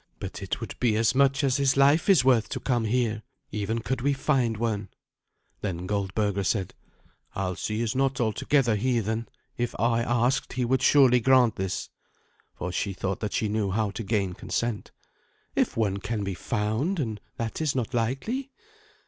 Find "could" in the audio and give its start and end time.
3.77-4.01